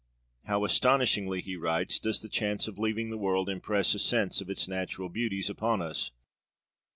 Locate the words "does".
1.99-2.21